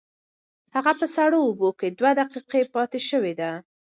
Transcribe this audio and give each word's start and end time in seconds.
هغه 0.75 0.91
په 0.99 1.05
سړو 1.15 1.39
اوبو 1.47 1.69
کې 1.79 1.87
دوه 1.97 2.11
دقیقې 2.19 2.61
پاتې 2.75 2.99
شوې 3.09 3.33
ده. 3.39 3.51